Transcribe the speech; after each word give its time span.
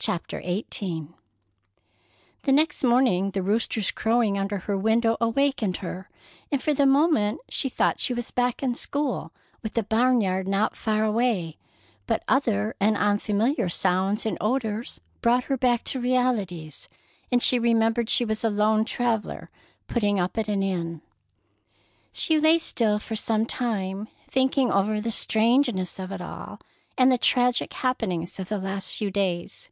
CHAPTER 0.00 0.40
XVIII 0.40 1.08
The 2.44 2.52
next 2.52 2.84
morning 2.84 3.32
the 3.32 3.42
roosters 3.42 3.90
crowing 3.90 4.38
under 4.38 4.58
her 4.60 4.78
window 4.78 5.16
awakened 5.20 5.78
her, 5.78 6.08
and 6.52 6.62
for 6.62 6.72
the 6.72 6.86
moment 6.86 7.40
she 7.50 7.68
thought 7.68 7.98
she 8.00 8.14
was 8.14 8.30
back 8.30 8.62
in 8.62 8.74
school, 8.74 9.32
with 9.60 9.74
the 9.74 9.82
barn 9.82 10.20
yard 10.22 10.46
not 10.48 10.76
far 10.76 11.04
away; 11.04 11.58
but 12.06 12.22
other 12.28 12.74
and 12.80 12.96
unfamiliar 12.96 13.68
sounds 13.68 14.24
and 14.24 14.38
odors 14.40 15.00
brought 15.20 15.44
her 15.44 15.56
back 15.58 15.82
to 15.86 16.00
realities, 16.00 16.88
and 17.32 17.42
she 17.42 17.58
remembered 17.58 18.08
she 18.08 18.24
was 18.24 18.44
a 18.44 18.50
lone 18.50 18.84
traveller 18.86 19.50
putting 19.88 20.18
up 20.20 20.38
at 20.38 20.48
an 20.48 20.62
inn. 20.62 21.02
She 22.12 22.38
lay 22.40 22.58
still 22.58 22.98
for 23.00 23.16
some 23.16 23.44
time, 23.44 24.08
thinking 24.28 24.70
over 24.72 25.00
the 25.00 25.10
strangeness 25.10 25.98
of 25.98 26.12
it 26.12 26.20
all, 26.22 26.60
and 26.96 27.10
the 27.12 27.18
tragic 27.18 27.72
happenings 27.74 28.38
of 28.38 28.48
the 28.48 28.58
last 28.58 28.92
few 28.92 29.10
days. 29.10 29.70